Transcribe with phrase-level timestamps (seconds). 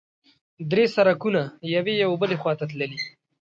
[0.71, 1.41] درې سړکونه
[1.75, 2.89] یوې او بلې خوا ته تللي.